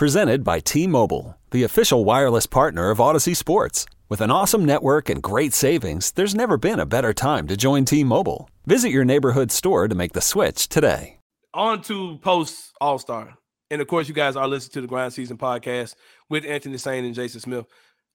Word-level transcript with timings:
Presented 0.00 0.42
by 0.44 0.60
T-Mobile, 0.60 1.36
the 1.50 1.62
official 1.62 2.06
wireless 2.06 2.46
partner 2.46 2.88
of 2.88 2.96
Audacy 2.96 3.36
Sports. 3.36 3.84
With 4.08 4.22
an 4.22 4.30
awesome 4.30 4.64
network 4.64 5.10
and 5.10 5.22
great 5.22 5.52
savings, 5.52 6.12
there's 6.12 6.34
never 6.34 6.56
been 6.56 6.80
a 6.80 6.86
better 6.86 7.12
time 7.12 7.46
to 7.48 7.54
join 7.54 7.84
T-Mobile. 7.84 8.48
Visit 8.64 8.92
your 8.92 9.04
neighborhood 9.04 9.52
store 9.52 9.88
to 9.88 9.94
make 9.94 10.14
the 10.14 10.22
switch 10.22 10.70
today. 10.70 11.18
On 11.52 11.82
to 11.82 12.16
post 12.22 12.72
All 12.80 12.98
Star, 12.98 13.34
and 13.70 13.82
of 13.82 13.88
course, 13.88 14.08
you 14.08 14.14
guys 14.14 14.36
are 14.36 14.48
listening 14.48 14.72
to 14.72 14.80
the 14.80 14.86
Grind 14.86 15.12
Season 15.12 15.36
podcast 15.36 15.96
with 16.30 16.46
Anthony 16.46 16.78
Sain 16.78 17.04
and 17.04 17.14
Jason 17.14 17.42
Smith. 17.42 17.66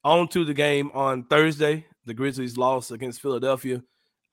On 0.04 0.28
to 0.30 0.44
the 0.44 0.56
game 0.56 0.90
on 0.96 1.26
Thursday. 1.26 1.86
The 2.06 2.16
Grizzlies 2.16 2.58
lost 2.58 2.90
against 2.90 3.22
Philadelphia. 3.22 3.84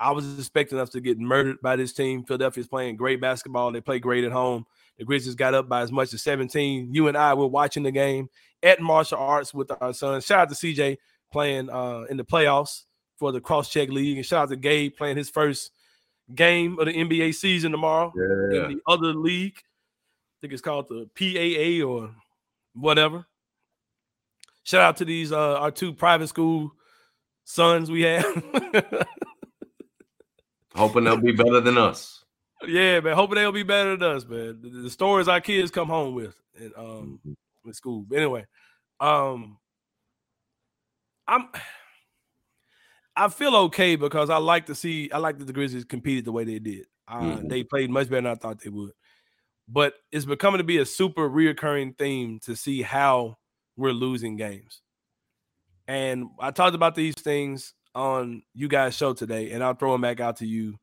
I 0.02 0.10
was 0.10 0.38
expecting 0.38 0.78
us 0.78 0.90
to 0.90 1.00
get 1.00 1.18
murdered 1.18 1.60
by 1.62 1.76
this 1.76 1.92
team. 1.92 2.24
Philadelphia's 2.24 2.66
playing 2.68 2.96
great 2.96 3.20
basketball. 3.20 3.70
They 3.72 3.80
play 3.80 3.98
great 3.98 4.24
at 4.24 4.32
home. 4.32 4.66
The 4.98 5.04
Grizzlies 5.04 5.34
got 5.34 5.54
up 5.54 5.68
by 5.68 5.80
as 5.82 5.90
much 5.92 6.12
as 6.12 6.22
17. 6.22 6.92
You 6.92 7.08
and 7.08 7.16
I 7.16 7.34
were 7.34 7.46
watching 7.46 7.82
the 7.82 7.90
game 7.92 8.28
at 8.62 8.80
Martial 8.80 9.18
Arts 9.18 9.54
with 9.54 9.70
our 9.80 9.92
son. 9.94 10.20
Shout 10.20 10.40
out 10.40 10.48
to 10.50 10.54
CJ 10.54 10.98
playing 11.30 11.70
uh, 11.70 12.02
in 12.10 12.16
the 12.16 12.24
playoffs 12.24 12.82
for 13.16 13.32
the 13.32 13.40
Cross 13.40 13.70
Check 13.70 13.88
League, 13.88 14.16
and 14.18 14.26
shout 14.26 14.42
out 14.44 14.48
to 14.50 14.56
Gabe 14.56 14.96
playing 14.96 15.16
his 15.16 15.30
first 15.30 15.70
game 16.34 16.78
of 16.78 16.86
the 16.86 16.92
NBA 16.92 17.34
season 17.34 17.72
tomorrow 17.72 18.12
Yeah. 18.16 18.66
in 18.66 18.74
the 18.74 18.80
other 18.86 19.14
league. 19.14 19.56
I 19.56 20.36
think 20.40 20.52
it's 20.52 20.62
called 20.62 20.88
the 20.88 21.08
PAA 21.16 21.86
or 21.88 22.10
whatever. 22.74 23.24
Shout 24.64 24.80
out 24.82 24.96
to 24.98 25.04
these 25.04 25.32
uh, 25.32 25.58
our 25.58 25.70
two 25.70 25.92
private 25.92 26.28
school 26.28 26.72
sons 27.44 27.90
we 27.90 28.02
have. 28.02 28.24
Hoping 30.74 31.04
they'll 31.04 31.16
be 31.16 31.32
better 31.32 31.60
than 31.60 31.78
us. 31.78 32.24
Yeah, 32.66 33.00
man. 33.00 33.14
Hoping 33.14 33.36
they'll 33.36 33.52
be 33.52 33.62
better 33.62 33.96
than 33.96 34.16
us, 34.16 34.24
man. 34.24 34.60
The, 34.62 34.68
the 34.82 34.90
stories 34.90 35.28
our 35.28 35.40
kids 35.40 35.70
come 35.70 35.88
home 35.88 36.14
with 36.14 36.34
in 36.58 36.72
um 36.76 37.20
in 37.64 37.72
school. 37.72 38.04
But 38.08 38.18
anyway, 38.18 38.46
um 39.00 39.58
I'm 41.26 41.48
I 43.16 43.28
feel 43.28 43.54
okay 43.56 43.96
because 43.96 44.30
I 44.30 44.38
like 44.38 44.66
to 44.66 44.74
see 44.74 45.10
I 45.10 45.18
like 45.18 45.38
that 45.38 45.44
the 45.46 45.52
Grizzlies 45.52 45.84
competed 45.84 46.24
the 46.24 46.32
way 46.32 46.44
they 46.44 46.58
did. 46.58 46.86
Uh, 47.06 47.36
Mhm. 47.36 47.48
They 47.48 47.62
played 47.64 47.90
much 47.90 48.08
better 48.08 48.22
than 48.22 48.32
I 48.32 48.34
thought 48.36 48.60
they 48.60 48.70
would. 48.70 48.92
But 49.68 49.94
it's 50.10 50.24
becoming 50.24 50.58
to 50.58 50.64
be 50.64 50.78
a 50.78 50.86
super 50.86 51.28
reoccurring 51.28 51.96
theme 51.98 52.40
to 52.40 52.56
see 52.56 52.82
how 52.82 53.38
we're 53.76 53.92
losing 53.92 54.36
games. 54.36 54.82
And 55.88 56.28
I 56.40 56.50
talked 56.52 56.74
about 56.74 56.94
these 56.94 57.14
things 57.14 57.74
on 57.94 58.42
you 58.54 58.68
guys' 58.68 58.96
show 58.96 59.12
today, 59.12 59.50
and 59.50 59.62
I'll 59.62 59.74
throw 59.74 59.92
them 59.92 60.00
back 60.00 60.20
out 60.20 60.36
to 60.38 60.46
you 60.46 60.78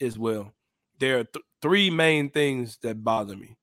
as 0.00 0.18
well. 0.18 0.52
There 0.98 1.18
are 1.18 1.24
th- 1.24 1.44
three 1.60 1.90
main 1.90 2.30
things 2.30 2.78
that 2.82 3.02
bother 3.02 3.36
me, 3.36 3.56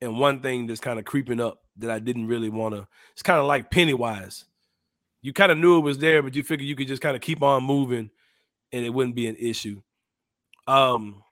and 0.00 0.18
one 0.18 0.40
thing 0.40 0.66
that's 0.66 0.80
kind 0.80 0.98
of 0.98 1.04
creeping 1.04 1.40
up 1.40 1.60
that 1.76 1.90
I 1.90 1.98
didn't 1.98 2.26
really 2.26 2.48
want 2.48 2.74
to. 2.74 2.86
It's 3.12 3.22
kind 3.22 3.40
of 3.40 3.46
like 3.46 3.70
Pennywise. 3.70 4.44
You 5.22 5.32
kind 5.32 5.50
of 5.50 5.58
knew 5.58 5.78
it 5.78 5.82
was 5.82 5.98
there, 5.98 6.22
but 6.22 6.36
you 6.36 6.42
figured 6.42 6.68
you 6.68 6.76
could 6.76 6.88
just 6.88 7.02
kind 7.02 7.16
of 7.16 7.22
keep 7.22 7.42
on 7.42 7.64
moving, 7.64 8.10
and 8.72 8.84
it 8.84 8.90
wouldn't 8.90 9.16
be 9.16 9.26
an 9.26 9.36
issue. 9.36 9.82
Um, 10.66 11.22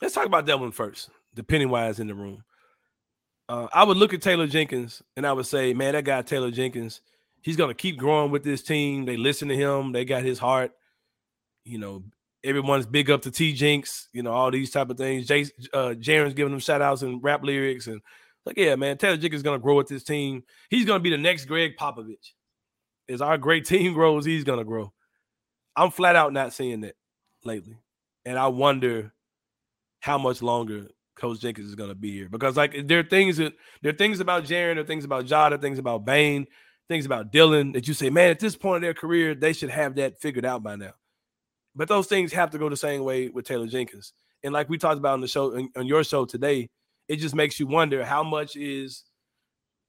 let's 0.00 0.14
talk 0.14 0.26
about 0.26 0.46
that 0.46 0.60
one 0.60 0.72
first. 0.72 1.10
The 1.34 1.42
Pennywise 1.42 2.00
in 2.00 2.06
the 2.06 2.14
room. 2.14 2.44
Uh, 3.48 3.66
I 3.72 3.82
would 3.82 3.96
look 3.96 4.14
at 4.14 4.22
Taylor 4.22 4.46
Jenkins 4.46 5.02
and 5.16 5.26
I 5.26 5.32
would 5.32 5.46
say, 5.46 5.74
man, 5.74 5.94
that 5.94 6.04
guy 6.04 6.22
Taylor 6.22 6.52
Jenkins, 6.52 7.00
he's 7.42 7.56
gonna 7.56 7.74
keep 7.74 7.98
growing 7.98 8.30
with 8.30 8.42
this 8.42 8.62
team. 8.62 9.04
They 9.04 9.16
listen 9.16 9.48
to 9.48 9.56
him. 9.56 9.92
They 9.92 10.04
got 10.04 10.22
his 10.22 10.38
heart. 10.38 10.72
You 11.64 11.78
know, 11.78 12.04
everyone's 12.44 12.86
big 12.86 13.10
up 13.10 13.22
to 13.22 13.30
T 13.30 13.52
Jinx. 13.52 14.08
You 14.12 14.22
know, 14.22 14.32
all 14.32 14.50
these 14.50 14.70
type 14.70 14.90
of 14.90 14.96
things. 14.96 15.26
Jay, 15.26 15.46
uh, 15.72 15.94
giving 15.94 16.34
them 16.34 16.58
shout 16.58 16.82
outs 16.82 17.02
and 17.02 17.22
rap 17.22 17.42
lyrics 17.42 17.86
and 17.86 18.00
like, 18.46 18.56
yeah, 18.56 18.74
man, 18.76 18.96
Taylor 18.96 19.16
Jenkins 19.16 19.40
is 19.40 19.42
gonna 19.42 19.58
grow 19.58 19.76
with 19.76 19.88
this 19.88 20.04
team. 20.04 20.42
He's 20.68 20.86
gonna 20.86 21.00
be 21.00 21.10
the 21.10 21.18
next 21.18 21.46
Gregg 21.46 21.76
Popovich. 21.76 22.32
As 23.08 23.20
our 23.20 23.38
great 23.38 23.64
team 23.66 23.94
grows, 23.94 24.24
he's 24.24 24.44
gonna 24.44 24.64
grow. 24.64 24.92
I'm 25.76 25.90
flat 25.90 26.16
out 26.16 26.32
not 26.32 26.52
seeing 26.52 26.80
that 26.82 26.96
lately, 27.44 27.76
and 28.24 28.38
I 28.38 28.48
wonder 28.48 29.12
how 30.00 30.18
much 30.18 30.42
longer 30.42 30.88
Coach 31.14 31.40
Jenkins 31.40 31.68
is 31.68 31.74
going 31.74 31.90
to 31.90 31.94
be 31.94 32.12
here 32.12 32.28
because 32.28 32.56
like 32.56 32.86
there 32.86 32.98
are 32.98 33.04
things 33.04 33.36
that 33.36 33.52
there 33.82 33.92
are 33.92 33.96
things 33.96 34.20
about 34.20 34.44
Jaren, 34.44 34.74
there 34.74 34.80
are 34.80 34.86
things 34.86 35.04
about 35.04 35.26
Jada, 35.26 35.60
things 35.60 35.78
about 35.78 36.04
Bane, 36.04 36.46
things 36.90 37.06
about 37.06 37.30
Dillon 37.30 37.70
that 37.72 37.86
you 37.86 37.94
say, 37.94 38.10
man, 38.10 38.30
at 38.30 38.40
this 38.40 38.56
point 38.56 38.78
in 38.78 38.82
their 38.82 38.94
career, 38.94 39.32
they 39.32 39.52
should 39.52 39.70
have 39.70 39.94
that 39.94 40.20
figured 40.20 40.44
out 40.44 40.60
by 40.60 40.74
now. 40.74 40.90
But 41.76 41.86
those 41.86 42.08
things 42.08 42.32
have 42.32 42.50
to 42.50 42.58
go 42.58 42.68
the 42.68 42.76
same 42.76 43.04
way 43.04 43.28
with 43.28 43.46
Taylor 43.46 43.68
Jenkins. 43.68 44.12
And 44.42 44.52
like 44.52 44.68
we 44.68 44.76
talked 44.76 44.98
about 44.98 45.12
on 45.12 45.20
the 45.20 45.28
show 45.28 45.56
on, 45.56 45.70
on 45.76 45.86
your 45.86 46.02
show 46.02 46.24
today, 46.24 46.68
it 47.06 47.16
just 47.16 47.32
makes 47.32 47.60
you 47.60 47.68
wonder 47.68 48.04
how 48.04 48.24
much 48.24 48.56
is 48.56 49.04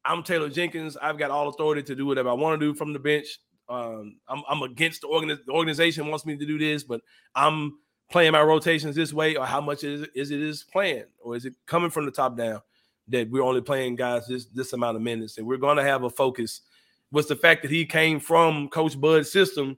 I'm 0.06 0.22
Taylor 0.22 0.47
Jenkins. 0.47 0.95
I've 0.95 1.17
got 1.17 1.31
all 1.31 1.47
authority 1.47 1.81
to 1.81 1.95
do 1.95 2.06
whatever 2.06 2.29
I 2.29 2.34
want 2.34 2.59
to 2.59 2.66
do 2.67 2.75
from 2.75 2.94
the 2.94 3.00
bench. 3.00 3.39
Um, 3.68 4.18
I'm, 4.28 4.44
I'm 4.47 4.62
against 4.62 5.01
the, 5.01 5.07
organi- 5.07 5.44
the 5.44 5.53
organization 5.53 6.06
wants 6.06 6.28
me 6.28 6.38
to 6.38 6.45
do 6.45 6.59
this, 6.59 6.83
but 6.83 7.01
I'm 7.33 7.79
playing 8.12 8.33
my 8.33 8.44
rotations 8.44 8.95
this 8.95 9.12
way, 9.12 9.38
or 9.38 9.47
how 9.47 9.62
much 9.62 9.83
is, 9.83 10.07
is 10.13 10.29
it 10.29 10.39
is 10.39 10.66
playing, 10.72 11.06
or 11.19 11.35
is 11.35 11.45
it 11.45 11.56
coming 11.66 11.89
from 11.89 12.06
the 12.06 12.12
top 12.12 12.38
down 12.38 12.62
that 13.07 13.29
we're 13.31 13.41
only 13.41 13.62
playing 13.62 13.95
guys 13.95 14.28
this 14.28 14.45
this 14.45 14.73
amount 14.73 14.97
of 14.97 15.01
minutes, 15.01 15.39
and 15.39 15.47
we're 15.47 15.57
going 15.57 15.78
to 15.78 15.83
have 15.83 16.03
a 16.03 16.09
focus. 16.09 16.62
Was 17.11 17.27
the 17.27 17.35
fact 17.35 17.61
that 17.63 17.72
he 17.72 17.85
came 17.85 18.19
from 18.19 18.69
Coach 18.69 18.99
Bud's 18.99 19.31
system 19.31 19.77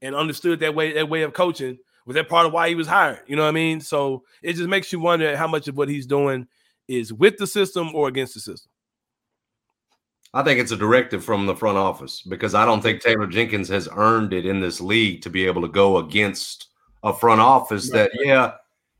and 0.00 0.14
understood 0.14 0.60
that 0.60 0.74
way 0.74 0.92
that 0.94 1.08
way 1.08 1.22
of 1.22 1.32
coaching 1.32 1.78
was 2.04 2.14
that 2.14 2.28
part 2.28 2.46
of 2.46 2.52
why 2.52 2.68
he 2.68 2.74
was 2.74 2.88
hired? 2.88 3.20
You 3.26 3.36
know 3.36 3.42
what 3.42 3.48
I 3.48 3.52
mean? 3.52 3.80
So 3.80 4.24
it 4.42 4.54
just 4.54 4.68
makes 4.68 4.92
you 4.92 5.00
wonder 5.00 5.36
how 5.36 5.46
much 5.46 5.68
of 5.68 5.76
what 5.76 5.88
he's 5.88 6.06
doing 6.06 6.46
is 6.88 7.12
with 7.12 7.36
the 7.36 7.46
system 7.46 7.94
or 7.94 8.08
against 8.08 8.34
the 8.34 8.40
system. 8.40 8.70
I 10.34 10.42
think 10.42 10.58
it's 10.58 10.72
a 10.72 10.76
directive 10.76 11.22
from 11.22 11.46
the 11.46 11.54
front 11.54 11.76
office 11.76 12.22
because 12.22 12.54
I 12.54 12.64
don't 12.64 12.80
think 12.80 13.02
Taylor 13.02 13.26
Jenkins 13.26 13.68
has 13.68 13.88
earned 13.94 14.32
it 14.32 14.46
in 14.46 14.60
this 14.60 14.80
league 14.80 15.20
to 15.22 15.30
be 15.30 15.46
able 15.46 15.62
to 15.62 15.68
go 15.68 15.98
against 15.98 16.68
a 17.02 17.12
front 17.12 17.40
office 17.40 17.90
that, 17.90 18.10
yeah, 18.14 18.52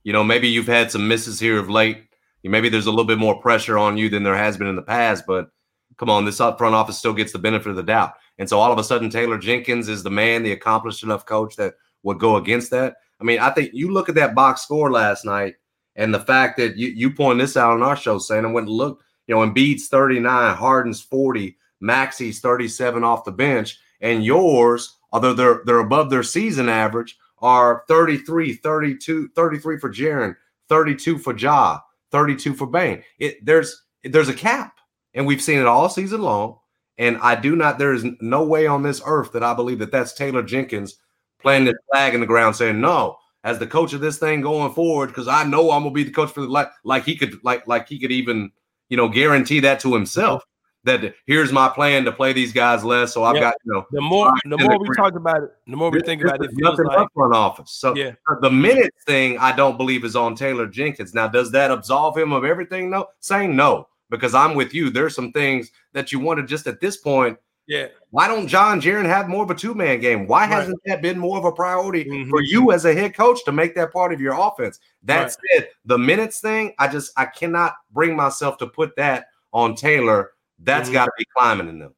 you 0.05 0.13
know, 0.13 0.23
maybe 0.23 0.49
you've 0.49 0.67
had 0.67 0.91
some 0.91 1.09
misses 1.09 1.41
here 1.41 1.59
of 1.59 1.71
late. 1.71 2.05
Maybe 2.45 2.69
there's 2.69 2.87
a 2.87 2.91
little 2.91 3.07
bit 3.07 3.19
more 3.19 3.41
pressure 3.41 3.79
on 3.79 3.97
you 3.97 4.11
than 4.11 4.25
there 4.25 4.37
has 4.37 4.57
been 4.57 4.67
in 4.67 4.77
the 4.77 4.83
past, 4.83 5.25
but 5.27 5.49
come 5.97 6.11
on, 6.11 6.25
this 6.25 6.41
up 6.41 6.59
front 6.59 6.75
office 6.75 6.99
still 6.99 7.13
gets 7.13 7.33
the 7.33 7.39
benefit 7.39 7.71
of 7.71 7.77
the 7.77 7.83
doubt. 7.83 8.15
And 8.39 8.49
so 8.49 8.59
all 8.59 8.73
of 8.73 8.79
a 8.79 8.85
sudden, 8.85 9.11
Taylor 9.11 9.39
Jenkins 9.39 9.89
is 9.89 10.03
the 10.03 10.11
man, 10.11 10.43
the 10.43 10.53
accomplished 10.53 11.03
enough 11.03 11.27
coach 11.27 11.57
that 11.57 11.75
would 12.03 12.19
go 12.19 12.37
against 12.37 12.71
that. 12.71 12.97
I 13.21 13.25
mean, 13.25 13.39
I 13.39 13.51
think 13.51 13.71
you 13.73 13.93
look 13.93 14.09
at 14.09 14.15
that 14.17 14.35
box 14.35 14.63
score 14.63 14.91
last 14.91 15.25
night 15.25 15.55
and 15.95 16.13
the 16.13 16.21
fact 16.21 16.57
that 16.57 16.77
you, 16.77 16.89
you 16.89 17.11
pointed 17.13 17.43
this 17.43 17.57
out 17.57 17.73
on 17.73 17.83
our 17.83 17.97
show, 17.97 18.19
saying 18.19 18.45
I 18.45 18.51
went 18.51 18.67
and 18.67 18.77
looked, 18.77 19.05
you 19.27 19.35
know, 19.35 19.47
Embiid's 19.47 19.89
39, 19.89 20.57
Harden's 20.57 21.03
40, 21.03 21.57
Maxey's 21.81 22.41
37 22.41 23.05
off 23.05 23.25
the 23.25 23.33
bench, 23.33 23.79
and 24.01 24.25
yours, 24.25 24.99
although 25.13 25.35
they're 25.35 25.63
they're 25.65 25.79
above 25.79 26.11
their 26.11 26.23
season 26.23 26.69
average, 26.69 27.17
are 27.39 27.85
33, 27.89 28.55
32, 28.55 29.29
33 29.29 29.79
for 29.79 29.91
Jaren, 29.91 30.37
32 30.69 31.19
for 31.19 31.37
Ja, 31.37 31.81
32 32.11 32.55
for 32.55 32.67
Bane. 32.67 33.03
It 33.19 33.45
there's 33.45 33.85
there's 34.05 34.29
a 34.29 34.35
cap, 34.35 34.79
and 35.15 35.27
we've 35.27 35.43
seen 35.43 35.59
it 35.59 35.67
all 35.67 35.89
season 35.89 36.23
long. 36.23 36.59
And 36.99 37.17
I 37.23 37.35
do 37.35 37.57
not. 37.57 37.79
There 37.79 37.93
is 37.95 38.05
no 38.21 38.45
way 38.45 38.67
on 38.67 38.83
this 38.83 39.01
earth 39.05 39.33
that 39.33 39.43
I 39.43 39.55
believe 39.55 39.79
that 39.79 39.91
that's 39.91 40.13
Taylor 40.13 40.43
Jenkins 40.43 40.99
playing 41.41 41.65
this 41.65 41.75
flag 41.91 42.15
in 42.15 42.21
the 42.21 42.27
ground, 42.27 42.55
saying 42.57 42.81
no 42.81 43.17
as 43.45 43.59
the 43.59 43.67
coach 43.67 43.93
of 43.93 44.01
this 44.01 44.19
thing 44.19 44.41
going 44.41 44.73
forward 44.73 45.09
because 45.09 45.27
I 45.27 45.43
know 45.45 45.71
I'm 45.73 45.83
gonna 45.83 45.93
be 45.95 46.05
the 46.05 46.13
coach 46.13 46.31
for 46.31 46.43
the 46.43 46.47
like 46.49 46.69
like 46.85 47.05
he 47.05 47.17
could 47.17 47.43
like 47.43 47.67
like 47.67 47.89
he 47.89 47.99
could 47.99 48.13
even 48.13 48.53
you 48.89 48.97
know 48.97 49.09
guarantee 49.09 49.61
that 49.61 49.81
to 49.81 49.93
himself. 49.95 50.45
that 50.85 51.15
here's 51.27 51.53
my 51.53 51.69
plan 51.69 52.05
to 52.05 52.11
play 52.13 52.33
these 52.33 52.53
guys 52.53 52.85
less. 52.85 53.15
So 53.15 53.23
I've 53.25 53.37
Yeah. 53.37 53.41
got 53.43 53.55
you 53.65 53.73
know 53.73 53.87
The 53.93 54.01
more 54.01 54.33
the 54.45 54.59
more 54.59 54.79
we 54.79 54.89
talk 54.97 55.15
about 55.15 55.43
it, 55.45 55.51
the 55.67 55.77
more 55.77 55.91
we 55.91 55.99
this- 55.99 56.07
think 56.07 56.23
about 56.25 56.45
it, 56.45 56.51
nothing 56.55 56.87
like 56.87 57.09
front 57.15 57.35
office. 57.35 57.71
So 57.71 57.95
Yeah. 57.97 58.13
Uh, 58.29 58.35
the 58.41 58.51
minutes 58.51 59.03
thing, 59.07 59.39
I 59.39 59.53
don't 59.53 59.77
believe 59.77 60.05
is 60.05 60.15
on 60.17 60.35
Taylor 60.35 60.67
Jenkins. 60.67 61.15
Now, 61.15 61.27
does 61.29 61.51
that 61.53 61.71
absolve 61.71 62.17
him 62.19 62.33
of 62.33 62.45
everything? 62.45 62.91
No, 62.91 63.07
saying 63.21 63.55
no 63.57 63.87
because 64.13 64.33
I'm 64.35 64.55
with 64.55 64.73
you. 64.73 64.91
There's 64.91 65.17
some 65.17 65.33
things 65.33 65.73
that 65.93 66.13
you 66.13 66.21
want 66.21 66.39
to 66.39 66.47
just 66.47 66.69
at 66.69 66.81
this 66.81 66.97
point. 66.99 67.37
yeah. 67.67 67.87
Why 68.11 68.27
don't 68.29 68.47
John 68.49 68.81
Jaren 68.81 69.07
have 69.07 69.29
more 69.29 69.43
of 69.45 69.51
a 69.51 69.55
two 69.55 69.73
man 69.75 70.01
game? 70.01 70.27
Why 70.27 70.41
Right. 70.43 70.51
hasn't 70.51 70.79
that 70.85 71.01
been 71.01 71.19
more 71.19 71.39
of 71.39 71.45
a 71.45 71.53
priority 71.53 72.05
Mhm. 72.05 72.29
for 72.29 72.43
you 72.43 72.71
as 72.73 72.85
a 72.85 72.93
head 72.93 73.15
coach 73.15 73.45
to 73.45 73.53
make 73.53 73.75
that 73.77 73.93
part 73.93 74.13
of 74.13 74.21
your 74.21 74.35
offense? 74.35 74.79
That 75.05 75.23
Right. 75.23 75.37
said, 75.55 75.69
the 75.85 75.97
minutes 75.97 76.41
thing, 76.41 76.75
I 76.79 76.89
just 76.89 77.13
I 77.17 77.25
cannot 77.27 77.75
bring 77.93 78.15
myself 78.17 78.59
to 78.59 78.67
put 78.67 78.95
that 78.97 79.27
on 79.53 79.75
Taylor. 79.77 80.33
That's 80.59 80.91
Mhm. 80.91 80.93
got 80.93 81.05
to 81.07 81.13
be 81.17 81.25
climbing 81.37 81.69
in 81.69 81.79
them. 81.79 81.95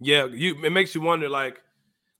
Yeah, 0.00 0.26
you 0.26 0.62
it 0.64 0.70
makes 0.70 0.94
you 0.94 1.00
wonder 1.00 1.28
like 1.28 1.62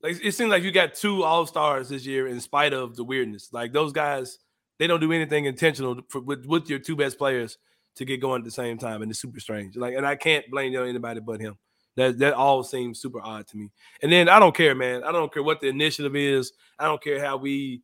like 0.02 0.24
it 0.24 0.32
seems 0.32 0.50
like 0.50 0.62
you 0.62 0.70
got 0.70 0.94
two 0.94 1.24
all-stars 1.24 1.88
this 1.88 2.06
year 2.06 2.26
in 2.28 2.40
spite 2.40 2.72
of 2.72 2.94
the 2.96 3.02
weirdness. 3.04 3.52
Like 3.52 3.72
those 3.72 3.92
guys, 3.92 4.38
they 4.78 4.86
don't 4.86 5.00
do 5.00 5.12
anything 5.12 5.44
intentional 5.46 6.00
for, 6.08 6.20
with 6.20 6.46
with 6.46 6.70
your 6.70 6.78
two 6.78 6.94
best 6.96 7.18
players 7.18 7.58
to 7.96 8.04
get 8.04 8.20
going 8.20 8.40
at 8.40 8.44
the 8.44 8.50
same 8.50 8.78
time 8.78 9.02
and 9.02 9.10
it's 9.10 9.20
super 9.20 9.40
strange. 9.40 9.76
Like 9.76 9.94
and 9.94 10.06
I 10.06 10.16
can't 10.16 10.48
blame 10.50 10.74
anybody 10.74 11.20
but 11.20 11.40
him. 11.40 11.56
That 11.96 12.18
that 12.18 12.34
all 12.34 12.62
seems 12.62 13.00
super 13.00 13.20
odd 13.20 13.46
to 13.48 13.56
me. 13.56 13.70
And 14.02 14.12
then 14.12 14.28
I 14.28 14.38
don't 14.38 14.54
care, 14.54 14.74
man. 14.74 15.02
I 15.02 15.12
don't 15.12 15.32
care 15.32 15.42
what 15.42 15.60
the 15.60 15.68
initiative 15.68 16.14
is. 16.14 16.52
I 16.78 16.84
don't 16.84 17.02
care 17.02 17.24
how 17.24 17.36
we 17.36 17.82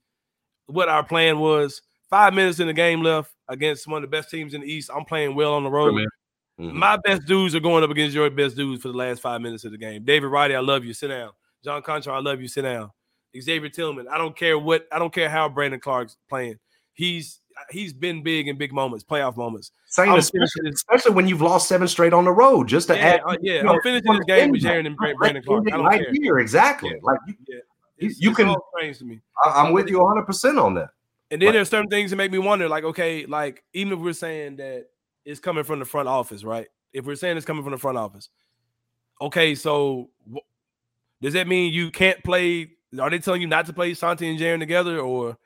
what 0.67 0.89
our 0.89 1.03
plan 1.05 1.39
was. 1.39 1.83
5 2.11 2.35
minutes 2.35 2.61
in 2.61 2.67
the 2.67 2.75
game 2.75 3.03
left 3.03 3.33
against 3.49 3.87
one 3.87 4.05
of 4.05 4.11
the 4.11 4.15
best 4.17 4.31
teams 4.31 4.53
in 4.55 4.61
the 4.61 4.67
East. 4.67 4.91
I'm 4.95 5.05
playing 5.07 5.35
well 5.35 5.55
on 5.55 5.65
the 5.65 5.71
road. 5.71 5.95
man. 5.95 6.07
Mhm. 6.61 6.75
My 6.75 6.99
best 6.99 7.25
dudes 7.27 7.55
are 7.55 7.61
going 7.61 7.83
up 7.83 7.89
against 7.91 8.15
your 8.15 8.29
best 8.29 8.55
dudes 8.57 8.83
for 8.83 8.89
the 8.89 8.97
last 8.97 9.23
five 9.23 9.41
minutes 9.41 9.65
of 9.65 9.73
the 9.73 9.79
game. 9.79 10.05
David 10.05 10.27
Roddy, 10.29 10.55
I 10.55 10.61
love 10.61 10.85
you. 10.85 10.93
Sit 10.93 11.09
down. 11.09 11.31
John 11.65 11.81
Konchar, 11.83 12.13
I 12.13 12.21
love 12.21 12.41
you. 12.43 12.49
Sit 12.49 12.63
down. 12.63 12.91
Xavier 13.41 13.71
Tillman, 13.71 14.07
I 14.09 14.19
don't 14.19 14.37
care 14.37 14.59
what, 14.59 14.87
I 14.93 14.99
don't 14.99 15.13
care 15.13 15.31
how 15.31 15.49
Brandon 15.49 15.81
Clarke's 15.81 16.19
playing. 16.29 16.59
He's 16.95 17.41
he's 17.71 17.93
been 17.93 18.23
big 18.23 18.49
in 18.49 18.57
big 18.57 18.73
moments, 18.73 19.05
playoff 19.05 19.37
moments. 19.37 19.73
Same, 19.87 20.13
especially, 20.15 20.71
especially 20.73 21.13
when 21.13 21.29
you've 21.29 21.43
lost 21.43 21.69
seven 21.69 21.87
straight 21.87 22.13
on 22.13 22.25
the 22.25 22.33
road. 22.33 22.67
Just 22.69 22.89
to 22.89 22.95
Yeah, 22.97 23.01
add, 23.07 23.21
uh, 23.27 23.37
yeah, 23.43 23.55
you 23.57 23.63
know, 23.65 23.75
I'm 23.75 23.81
finishing 23.83 24.13
this 24.13 24.25
game 24.27 24.51
with 24.51 24.63
Jaren 24.63 24.87
and 24.87 24.97
Brandon 24.97 25.43
Clarke. 25.43 25.65
I 25.69 25.77
don't 25.77 25.85
right 25.85 26.01
care. 26.03 26.13
here, 26.15 26.39
exactly. 26.39 26.91
Yeah. 26.91 26.97
Like 27.03 27.19
you, 27.27 27.35
Yeah. 27.49 27.59
It's, 27.99 28.21
you 28.21 28.31
it's 28.31 28.37
can- 28.39 28.55
strange 28.75 28.99
to 28.99 29.05
me. 29.05 29.21
I, 29.45 29.51
I'm 29.63 29.73
with 29.73 29.89
you 29.89 29.99
100 30.01 30.25
percent 30.25 30.59
on 30.59 30.75
that. 30.75 30.91
And 31.31 31.41
then 31.41 31.49
Right. 31.49 31.53
there's 31.53 31.69
certain 31.71 31.89
things 31.89 32.11
that 32.11 32.17
make 32.17 32.33
me 32.33 32.39
wonder, 32.39 32.69
like, 32.69 32.85
okay, 32.85 33.27
like 33.27 33.63
even 33.75 33.93
if 33.95 33.99
we're 34.01 34.13
saying 34.13 34.57
that 34.57 34.87
it's 35.25 35.41
coming 35.41 35.63
from 35.65 35.79
the 35.79 35.85
front 35.85 36.09
office, 36.09 36.43
right? 36.45 36.67
If 36.93 37.05
we're 37.07 37.15
saying 37.17 37.37
it's 37.37 37.47
coming 37.47 37.63
from 37.63 37.73
the 37.73 37.79
front 37.79 37.97
office, 37.97 38.29
okay, 39.21 39.55
so 39.55 40.11
wh- 40.33 40.39
does 41.21 41.35
that 41.35 41.47
mean 41.49 41.73
you 41.73 41.91
can't 41.91 42.23
play? 42.25 42.73
Are 43.01 43.09
they 43.09 43.19
telling 43.19 43.41
you 43.41 43.47
not 43.47 43.67
to 43.67 43.73
play 43.73 43.95
Santi 43.95 44.29
and 44.29 44.39
Jaren 44.39 44.59
together, 44.59 44.99
or 44.99 45.39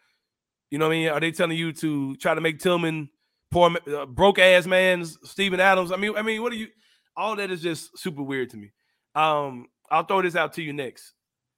you 0.71 0.79
know 0.79 0.87
what 0.87 0.95
I 0.95 0.99
mean? 0.99 1.09
Are 1.09 1.21
they 1.21 1.33
telling 1.33 1.57
you 1.57 1.73
to 1.75 2.17
try 2.17 2.35
to 2.35 2.41
make 2.41 2.59
Tillman 2.59 3.09
poor, 3.51 3.77
uh, 3.95 4.07
broke 4.07 4.39
ass 4.39 4.67
man's 4.67 5.19
Steven 5.25 5.61
Adams? 5.61 5.93
I 5.93 5.97
mean, 5.97 6.17
I 6.17 6.23
mean, 6.23 6.43
what 6.43 6.53
are 6.53 6.57
you? 6.57 6.69
All 7.17 7.37
that 7.37 7.51
is 7.51 7.63
just 7.63 7.97
super 7.99 8.23
weird 8.23 8.51
to 8.51 8.57
me. 8.57 8.73
Um, 9.15 9.67
I'll 9.91 10.05
throw 10.05 10.23
this 10.23 10.37
out 10.37 10.53
to 10.55 10.63
you 10.63 10.73
next. 10.73 11.13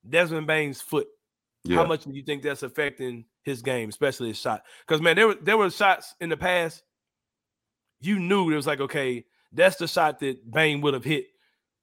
Desmond 0.08 0.46
Bane's 0.46 0.80
foot. 0.80 1.08
How 1.68 1.84
much 1.84 2.04
do 2.04 2.12
you 2.12 2.22
think 2.22 2.42
that's 2.42 2.62
affecting 2.62 3.24
his 3.42 3.62
game, 3.62 3.88
especially 3.88 4.28
his 4.28 4.38
shot? 4.38 4.62
Because 4.86 5.02
man, 5.02 5.16
there 5.16 5.28
were 5.28 5.36
there 5.42 5.56
were 5.56 5.70
shots 5.70 6.14
in 6.20 6.28
the 6.28 6.36
past. 6.36 6.82
You 8.00 8.18
knew 8.18 8.50
it 8.50 8.56
was 8.56 8.66
like, 8.66 8.80
okay, 8.80 9.24
that's 9.52 9.76
the 9.76 9.88
shot 9.88 10.20
that 10.20 10.50
Bane 10.50 10.80
would 10.82 10.94
have 10.94 11.04
hit 11.04 11.26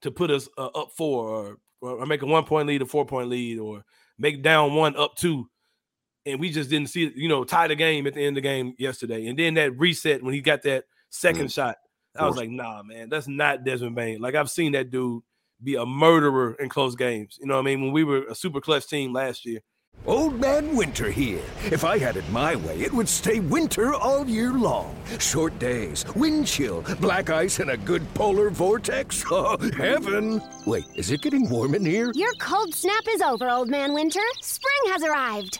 to 0.02 0.12
put 0.12 0.32
us 0.32 0.48
uh, 0.58 0.68
up 0.68 0.92
four, 0.96 1.58
or, 1.82 1.98
or 2.00 2.06
make 2.06 2.22
a 2.22 2.26
one 2.26 2.46
point 2.46 2.68
lead, 2.68 2.82
a 2.82 2.86
four 2.86 3.06
point 3.06 3.30
lead, 3.30 3.60
or 3.60 3.84
make 4.18 4.42
down 4.42 4.74
one 4.74 4.96
up 4.96 5.16
two. 5.16 5.50
And 6.26 6.40
we 6.40 6.50
just 6.50 6.70
didn't 6.70 6.90
see 6.90 7.06
it, 7.06 7.14
you 7.16 7.30
know, 7.30 7.44
tie 7.44 7.68
the 7.68 7.76
game 7.76 8.08
at 8.08 8.14
the 8.14 8.22
end 8.22 8.38
of 8.38 8.42
the 8.44 8.48
game 8.48 8.74
yesterday. 8.78 9.28
And 9.28 9.38
then 9.38 9.54
that 9.56 9.78
reset 9.78 10.24
when 10.24 10.34
he 10.34 10.42
got 10.42 10.64
that 10.64 10.86
second 11.10 11.48
mm. 11.48 11.54
shot, 11.54 11.78
I 12.18 12.26
was 12.26 12.38
like, 12.38 12.50
nah, 12.50 12.82
man, 12.84 13.10
that's 13.10 13.28
not 13.28 13.64
Desmond 13.64 13.96
Bane. 13.96 14.22
Like 14.22 14.36
I've 14.36 14.50
seen 14.50 14.72
that 14.72 14.90
dude 14.90 15.22
be 15.62 15.76
a 15.76 15.86
murderer 15.86 16.56
in 16.60 16.70
close 16.70 16.96
games. 16.96 17.38
You 17.40 17.48
know 17.48 17.56
what 17.56 17.62
I 17.62 17.66
mean? 17.66 17.82
When 17.82 17.92
we 17.92 18.04
were 18.04 18.24
a 18.24 18.36
super 18.36 18.62
clutch 18.62 18.88
team 18.88 19.14
last 19.14 19.46
year. 19.46 19.62
Old 20.06 20.40
Man 20.40 20.76
Winter 20.76 21.10
here. 21.10 21.42
If 21.72 21.84
I 21.84 21.98
had 21.98 22.16
it 22.16 22.30
my 22.30 22.56
way, 22.58 22.80
it 22.80 22.94
would 22.94 23.10
stay 23.10 23.40
winter 23.40 23.96
all 23.96 24.28
year 24.28 24.54
long. 24.54 24.96
Short 25.20 25.58
days, 25.58 26.06
wind 26.16 26.46
chill, 26.46 26.84
black 27.00 27.32
ice, 27.32 27.60
and 27.60 27.72
a 27.72 27.78
good 27.78 28.06
polar 28.14 28.50
vortex. 28.50 29.24
Oh, 29.32 29.58
heaven! 29.76 30.42
Wait, 30.66 30.86
is 30.96 31.12
it 31.12 31.22
getting 31.22 31.50
warm 31.50 31.74
in 31.74 31.84
here? 31.84 32.12
Your 32.14 32.34
cold 32.40 32.74
snap 32.74 33.04
is 33.10 33.22
over, 33.22 33.50
Old 33.50 33.70
Man 33.70 33.94
Winter. 33.94 34.22
Spring 34.42 34.94
has 34.94 35.04
arrived. 35.04 35.60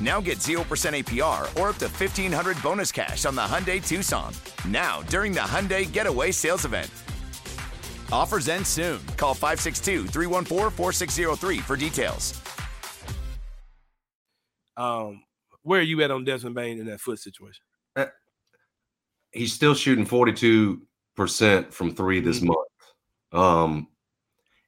Now 0.00 0.20
get 0.20 0.38
0% 0.38 0.62
APR 0.64 1.42
or 1.60 1.68
up 1.70 1.76
to 1.76 1.86
1500 1.88 2.62
bonus 2.62 2.90
cash 2.90 3.26
on 3.26 3.34
the 3.34 3.42
Hyundai 3.42 3.86
Tucson. 3.86 4.32
Now, 4.66 5.02
during 5.02 5.32
the 5.32 5.40
Hyundai 5.40 5.90
Getaway 5.90 6.30
Sales 6.30 6.64
Event. 6.64 6.90
Offers 8.10 8.48
end 8.48 8.66
soon. 8.66 8.98
Call 9.18 9.34
562 9.34 10.06
314 10.06 10.70
4603 10.70 11.58
for 11.58 11.76
details. 11.76 12.40
Um, 14.76 15.22
where 15.62 15.80
are 15.80 15.84
you 15.84 16.02
at 16.02 16.10
on 16.10 16.24
Desmond 16.24 16.54
Bane 16.54 16.78
in 16.78 16.86
that 16.86 17.00
foot 17.00 17.18
situation? 17.18 17.62
He's 19.32 19.52
still 19.52 19.74
shooting 19.74 20.06
42 20.06 20.82
percent 21.14 21.72
from 21.72 21.94
three 21.94 22.18
this 22.20 22.40
Mhm. 22.40 22.46
month. 22.48 22.68
Um, 23.32 23.88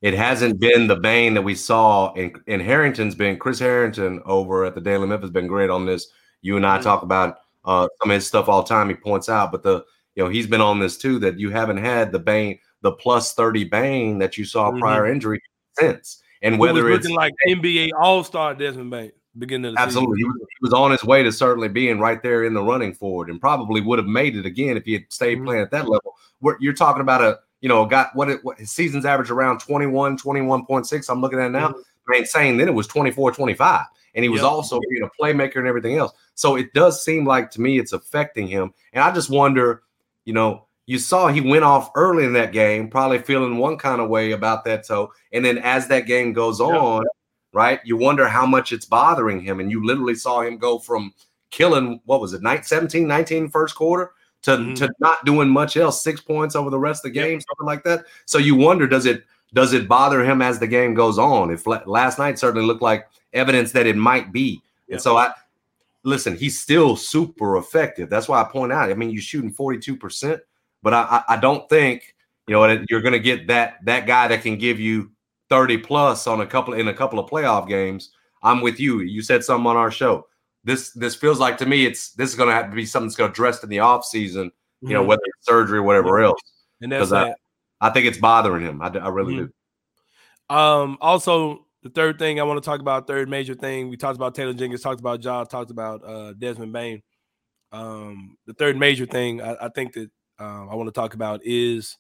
it 0.02 0.14
hasn't 0.14 0.61
been 0.61 0.87
the 0.88 0.97
Bane 0.97 1.32
that 1.35 1.42
we 1.42 1.54
saw, 1.54 2.12
and, 2.14 2.37
and 2.49 2.61
Herrington's 2.61 3.14
been 3.14 3.38
Chris 3.38 3.59
Herrington 3.61 4.21
over 4.26 4.64
at 4.64 4.75
the 4.75 4.80
Daily 4.80 5.06
Memphian 5.06 5.32
been 5.32 5.47
great 5.47 5.71
on 5.71 5.87
this. 5.87 6.09
You 6.42 6.56
and 6.56 6.66
I 6.66 6.78
Mhm. 6.78 6.82
talk 6.82 7.02
about 7.02 7.37
uh, 7.64 7.87
some 8.00 8.11
of 8.11 8.14
his 8.16 8.26
stuff 8.26 8.49
all 8.49 8.62
the 8.62 8.68
time. 8.68 8.88
He 8.88 8.97
points 8.97 9.28
out, 9.28 9.52
but 9.52 9.62
the 9.62 9.85
you 10.16 10.23
know 10.25 10.28
he's 10.28 10.49
been 10.49 10.61
on 10.61 10.80
this 10.80 10.99
too 10.99 11.18
that 11.21 11.38
you 11.38 11.49
haven't 11.50 11.76
had 11.78 12.11
the 12.11 12.18
Bane, 12.18 12.59
the 12.82 12.90
plus 12.92 13.35
30 13.35 13.62
Bane 13.64 14.18
that 14.18 14.37
you 14.37 14.44
saw 14.44 14.73
Mhm. 14.73 14.80
prior 14.80 15.06
injury 15.06 15.40
since, 15.78 16.21
and 16.42 16.56
Who 16.56 16.61
whether 16.61 16.82
was 16.85 16.97
it's 16.97 17.04
looking 17.04 17.16
like 17.16 17.32
NBA 17.49 17.92
All 17.97 18.25
Star 18.25 18.52
Desmond 18.54 18.90
Bane 18.90 19.12
beginning 19.38 19.68
of 19.71 19.75
the 19.76 19.80
Absolutely. 19.80 20.18
He 20.18 20.25
season. 20.25 20.32
was, 20.40 20.49
he 20.50 20.64
was 20.66 20.73
on 20.75 20.90
his 20.90 21.04
way 21.04 21.23
to 21.23 21.30
certainly 21.32 21.68
being 21.68 22.00
right 22.00 22.21
there 22.23 22.42
in 22.44 22.52
the 22.52 22.62
running 22.62 22.92
for 22.92 23.25
it 23.25 23.30
and 23.30 23.40
probably 23.40 23.80
would 23.80 23.99
have 24.00 24.09
made 24.09 24.35
it 24.37 24.44
again 24.44 24.76
if 24.76 24.85
he 24.85 24.92
had 24.94 25.04
stayed 25.09 25.38
Mhm. 25.38 25.44
playing 25.44 25.62
at 25.62 25.71
that 25.71 25.88
level. 25.88 26.14
Where 26.40 26.56
you're 26.61 26.75
talking 26.75 27.00
about 27.00 27.23
a, 27.23 27.38
you 27.62 27.69
know, 27.69 27.87
got 27.87 28.14
what 28.14 28.28
it 28.28 28.45
what 28.45 28.59
his 28.59 28.71
season's 28.71 29.07
average 29.07 29.31
around 29.31 29.61
21, 29.61 30.19
21.6. 30.19 31.09
I'm 31.09 31.23
looking 31.23 31.40
at 31.40 31.50
now. 31.50 31.69
Mm-hmm. 31.69 32.12
I 32.12 32.16
ain't 32.19 32.28
saying 32.28 32.59
then 32.59 32.69
it 32.69 32.75
was 32.75 32.87
24, 32.88 33.33
25. 33.33 33.87
And 34.14 34.23
he 34.23 34.28
was 34.28 34.42
Yep. 34.42 34.50
also 34.50 34.81
being 34.90 35.02
a 35.04 35.23
playmaker 35.23 35.57
and 35.57 35.66
everything 35.66 35.97
else. 35.97 36.12
So 36.35 36.57
it 36.57 36.75
does 36.75 37.02
seem 37.02 37.25
like 37.25 37.50
to 37.52 37.61
me 37.62 37.78
it's 37.78 37.92
affecting 37.95 38.47
him. 38.47 38.75
And 38.92 39.02
I 39.02 39.11
just 39.12 39.31
wonder, 39.31 39.85
you 40.26 40.35
know, 40.35 40.66
you 40.87 40.99
saw 40.99 41.28
he 41.28 41.40
went 41.40 41.64
off 41.64 41.90
early 41.95 42.25
in 42.25 42.33
that 42.35 42.52
game, 42.52 42.90
probably 42.90 43.21
feeling 43.21 43.57
one 43.57 43.78
kind 43.78 44.00
of 44.02 44.11
way 44.11 44.33
about 44.33 44.64
that 44.64 44.85
toe. 44.87 45.12
And 45.33 45.45
then 45.45 45.59
as 45.59 45.87
that 45.88 46.07
game 46.07 46.33
goes 46.33 46.59
Yep. 46.61 46.69
on, 46.69 47.04
right, 47.54 47.81
you 47.85 47.97
wonder 47.97 48.26
how 48.26 48.45
much 48.45 48.73
it's 48.73 48.85
bothering 48.85 49.40
him. 49.40 49.61
And 49.61 49.71
you 49.71 49.87
literally 49.87 50.16
saw 50.16 50.42
him 50.42 50.59
go 50.59 50.78
from 50.81 51.14
killing, 51.50 52.00
what 52.04 52.21
was 52.21 52.33
it, 52.35 52.42
night 52.42 52.66
17, 52.66 53.07
19 53.07 53.49
first 53.49 53.76
quarter 53.76 54.12
to, 54.42 54.50
Mhm. 54.52 54.75
to 54.76 54.90
not 55.00 55.25
doing 55.25 55.49
much 55.49 55.76
else, 55.76 56.02
six 56.02 56.20
points 56.20 56.54
over 56.56 56.68
the 56.70 56.78
rest 56.78 57.04
of 57.04 57.12
the 57.12 57.18
Yep. 57.18 57.26
game, 57.28 57.40
something 57.40 57.66
like 57.66 57.84
that. 57.84 58.04
So 58.26 58.38
you 58.38 58.54
wonder, 58.56 58.87
does 58.87 59.06
it 59.06 59.25
does 59.54 59.75
it 59.75 59.87
bother 59.87 60.25
him 60.25 60.40
as 60.40 60.58
the 60.58 60.66
game 60.66 60.94
goes 60.94 61.18
on? 61.18 61.50
If 61.50 61.66
last 61.66 62.18
night 62.18 62.38
certainly 62.38 62.66
looked 62.66 62.80
like 62.80 63.06
evidence 63.34 63.70
that 63.72 63.87
it 63.87 63.96
might 63.96 64.32
be. 64.32 64.62
Yep. 64.88 64.94
And 64.94 65.00
so 65.02 65.16
I 65.18 65.32
listen, 66.04 66.37
he's 66.37 66.58
still 66.58 66.96
super 66.96 67.56
effective. 67.58 68.08
That's 68.11 68.28
why 68.28 68.40
I 68.40 68.44
point 68.44 68.72
out. 68.72 68.90
I 68.90 68.94
mean, 68.94 69.11
you're 69.11 69.22
shooting 69.22 69.52
42%, 69.52 70.40
but 70.82 70.94
I 70.94 71.22
I, 71.28 71.34
I 71.34 71.37
don't 71.37 71.68
think 71.68 72.14
you 72.49 72.54
know 72.54 72.66
that 72.66 72.87
you're 72.90 73.02
gonna 73.02 73.18
get 73.18 73.46
that 73.49 73.76
that 73.84 74.06
guy 74.06 74.26
that 74.28 74.42
can 74.42 74.56
give 74.56 74.80
you 74.80 75.11
30 75.50 75.76
plus 75.78 76.26
on 76.26 76.40
a 76.40 76.46
couple 76.46 76.72
in 76.75 76.88
a 76.88 76.94
couple 76.94 77.18
of 77.18 77.30
playoff 77.30 77.68
games. 77.68 78.11
I'm 78.42 78.62
with 78.62 78.80
you. 78.80 79.00
You 79.00 79.22
said 79.22 79.44
something 79.44 79.66
on 79.66 79.76
our 79.76 79.90
show. 79.90 80.26
This 80.64 80.92
this 80.92 81.14
feels 81.14 81.38
like 81.40 81.59
to 81.59 81.66
me 81.66 81.87
it's 81.87 82.12
this 82.12 82.31
is 82.31 82.37
gonna 82.37 82.52
have 82.52 82.71
to 82.71 82.76
be 82.76 82.87
something 82.87 83.09
that's 83.09 83.16
gonna 83.16 83.31
address 83.31 83.62
in 83.64 83.69
the 83.69 83.81
off 83.81 84.04
season, 84.04 84.52
you 84.81 84.90
know, 84.90 85.02
Mhm. 85.02 85.07
whether 85.09 85.23
it's 85.25 85.47
surgery 85.47 85.78
or 85.78 85.83
whatever 85.83 86.21
else. 86.21 86.40
and 86.81 86.90
that's 86.90 87.02
'cause 87.02 87.12
I- 87.12 87.25
that. 87.28 87.38
I 87.81 87.90
think 87.90 88.07
it's 88.07 88.19
bothering 88.19 88.64
him. 88.64 88.81
I, 88.83 88.87
I 88.88 89.09
really 89.09 89.35
Mhm. 89.35 89.52
do. 90.49 90.54
Um, 90.54 90.99
also, 91.00 91.66
the 91.83 91.90
third 91.90 92.19
thing 92.19 92.38
I 92.38 92.45
want 92.45 92.62
to 92.62 92.64
talk 92.64 92.81
about, 92.81 93.07
third 93.09 93.28
major 93.28 93.54
thing, 93.54 93.88
we 93.88 93.97
talked 93.97 94.16
about 94.16 94.35
Taylor 94.37 94.52
Jenkins, 94.52 94.83
talked 94.83 95.00
about 95.00 95.23
Ja, 95.25 95.42
talked 95.45 95.71
about 95.73 96.04
uh, 96.04 96.33
Desmond 96.35 96.73
Bane. 96.73 97.02
Um, 97.73 98.37
the 98.47 98.54
third 98.54 98.76
major 98.76 99.07
thing 99.07 99.40
I, 99.40 99.57
I 99.66 99.69
think 99.71 99.95
that 99.95 100.11
um, 100.38 100.69
I 100.71 100.75
want 100.76 100.88
to 100.88 100.92
talk 100.92 101.14
about 101.14 101.40
is 101.45 101.97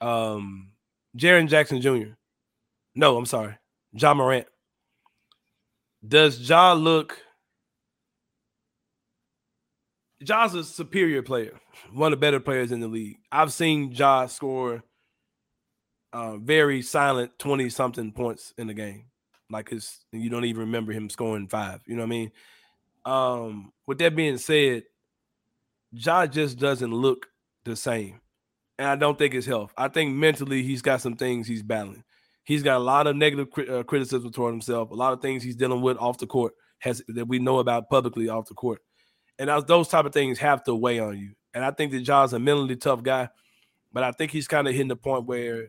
um, 0.00 0.70
Jaren 1.16 1.48
Jackson 1.48 1.80
Jr. 1.80 2.12
No, 2.94 3.16
I'm 3.16 3.26
sorry, 3.26 3.56
Ja 3.92 4.12
Morant. 4.14 4.46
Does 6.06 6.38
Ja 6.48 6.72
look? 6.72 7.18
Ja's 10.22 10.54
a 10.54 10.64
superior 10.64 11.22
player, 11.22 11.58
one 11.92 12.12
of 12.12 12.18
the 12.18 12.20
better 12.20 12.40
players 12.40 12.72
in 12.72 12.80
the 12.80 12.88
league. 12.88 13.16
I've 13.32 13.52
seen 13.52 13.92
Ja 13.92 14.26
score 14.26 14.82
uh, 16.12 16.36
very 16.36 16.82
silent 16.82 17.38
20 17.38 17.68
something 17.70 18.12
points 18.12 18.52
in 18.58 18.66
the 18.66 18.74
game. 18.74 19.06
Like 19.50 19.70
his 19.70 19.98
you 20.12 20.30
don't 20.30 20.44
even 20.44 20.60
remember 20.60 20.92
him 20.92 21.08
scoring 21.10 21.48
five. 21.48 21.80
You 21.86 21.96
know 21.96 22.02
what 22.02 22.06
I 22.06 22.10
mean? 22.10 22.32
Um, 23.04 23.72
with 23.86 23.98
that 23.98 24.14
being 24.14 24.38
said, 24.38 24.84
Ja 25.92 26.26
just 26.26 26.58
doesn't 26.58 26.92
look 26.92 27.26
the 27.64 27.74
same. 27.74 28.20
And 28.78 28.88
I 28.88 28.96
don't 28.96 29.18
think 29.18 29.34
it's 29.34 29.46
health. 29.46 29.72
I 29.76 29.88
think 29.88 30.14
mentally 30.14 30.62
he's 30.62 30.82
got 30.82 31.00
some 31.00 31.16
things 31.16 31.46
he's 31.46 31.62
battling. 31.62 32.04
He's 32.44 32.62
got 32.62 32.76
a 32.76 32.84
lot 32.84 33.06
of 33.06 33.16
negative 33.16 33.50
cri- 33.50 33.68
uh, 33.68 33.82
criticism 33.82 34.32
toward 34.32 34.54
himself, 34.54 34.90
a 34.90 34.94
lot 34.94 35.12
of 35.12 35.20
things 35.20 35.42
he's 35.42 35.56
dealing 35.56 35.82
with 35.82 35.98
off 35.98 36.18
the 36.18 36.26
court 36.26 36.54
has 36.78 37.02
that 37.08 37.28
we 37.28 37.38
know 37.38 37.58
about 37.58 37.90
publicly 37.90 38.28
off 38.28 38.48
the 38.48 38.54
court. 38.54 38.80
And 39.40 39.48
those- 39.48 39.64
those 39.64 39.88
type 39.88 40.04
of 40.04 40.12
things 40.12 40.38
have 40.38 40.62
to 40.64 40.74
weigh 40.74 40.98
on 41.00 41.18
you. 41.18 41.34
And 41.54 41.64
I 41.64 41.70
think 41.70 41.92
that 41.92 42.02
Ja's 42.02 42.32
a 42.34 42.38
mentally 42.38 42.76
tough 42.76 43.02
guy, 43.02 43.30
but 43.92 44.04
I 44.04 44.12
think 44.12 44.30
he's 44.30 44.46
kind 44.46 44.68
of 44.68 44.74
hitting 44.74 44.88
the 44.88 44.96
point 44.96 45.24
where 45.24 45.68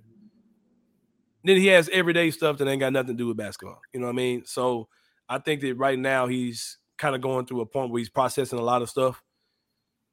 then 1.44 1.58
he 1.58 1.68
has 1.68 1.90
everyday 1.90 2.30
stuff 2.32 2.58
that 2.58 2.68
ain't 2.68 2.82
got 2.82 2.94
nothing 2.94 3.16
to 3.16 3.24
do 3.24 3.28
with 3.28 3.38
basketball. 3.38 3.80
You 3.94 4.00
know 4.02 4.08
what 4.08 4.14
I 4.14 4.16
mean? 4.16 4.46
So 4.46 4.90
I 5.28 5.40
think 5.40 5.62
that 5.62 5.76
right 5.76 5.98
now 5.98 6.28
he's 6.28 6.78
kind 6.98 7.16
of 7.16 7.22
going 7.22 7.46
through 7.46 7.62
a 7.62 7.66
point 7.66 7.90
where 7.92 8.00
he's 8.00 8.10
processing 8.10 8.60
a 8.60 8.64
lot 8.64 8.82
of 8.84 8.90
stuff. 8.90 9.24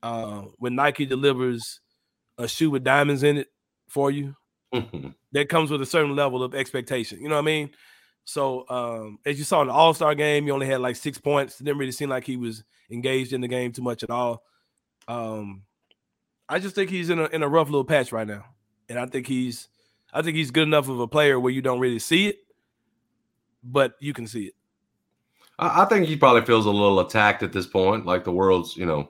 Uh, 0.03 0.43
when 0.59 0.75
Nike 0.77 1.05
delivers 1.05 1.81
a 2.38 2.47
shoe 2.49 2.71
with 2.71 2.85
diamonds 2.85 3.25
in 3.25 3.38
it 3.38 3.49
for 3.88 4.11
you, 4.11 4.37
that 5.33 5.49
comes 5.49 5.71
with 5.71 5.83
a 5.83 5.87
certain 5.87 6.15
level 6.15 6.43
of 6.43 6.55
expectation. 6.55 7.21
You 7.21 7.29
know 7.29 7.35
what 7.35 7.43
I 7.43 7.45
mean? 7.45 7.71
So 8.28 8.68
um, 8.68 9.18
as 9.25 9.38
you 9.38 9.44
saw 9.44 9.62
in 9.62 9.68
the 9.68 9.73
All 9.73 9.94
Star 9.94 10.14
game, 10.14 10.44
he 10.44 10.50
only 10.50 10.66
had 10.66 10.82
like 10.82 10.97
six 10.97 11.16
points. 11.16 11.58
It 11.58 11.64
didn't 11.64 11.78
really 11.78 11.92
seem 11.92 12.11
like 12.11 12.25
he 12.25 12.37
was 12.37 12.62
engaged 12.90 13.32
in 13.32 13.40
the 13.40 13.49
game 13.49 13.73
too 13.73 13.80
much 13.80 14.02
at 14.02 14.11
all. 14.11 14.42
Um, 15.08 15.62
I 16.47 16.58
just 16.58 16.75
think 16.75 16.90
he's 16.90 17.08
in 17.08 17.18
a 17.20 17.25
in 17.28 17.42
a 17.42 17.49
rough 17.49 17.68
little 17.68 17.87
patch 17.87 18.12
right 18.12 18.26
now, 18.26 18.44
and 18.90 18.99
I 18.99 19.06
think 19.06 19.28
he's 19.28 19.68
I 20.12 20.20
think 20.20 20.37
he's 20.37 20.50
good 20.50 20.64
enough 20.68 20.90
of 20.90 21.00
a 21.00 21.08
player 21.08 21.40
where 21.40 21.50
you 21.50 21.62
don't 21.62 21.80
really 21.80 21.99
see 21.99 22.26
it, 22.26 22.40
but 23.64 23.94
you 23.99 24.12
can 24.12 24.26
see 24.26 24.44
it. 24.49 24.54
I, 25.58 25.85
I 25.85 25.85
think 25.87 26.06
he 26.06 26.14
probably 26.14 26.42
feels 26.42 26.66
a 26.66 26.70
little 26.70 27.00
attacked 27.00 27.42
at 27.42 27.54
this 27.54 27.66
point, 27.66 28.04
like 28.04 28.25
the 28.25 28.32
world's, 28.32 28.76
you 28.76 28.85
know, 28.85 29.08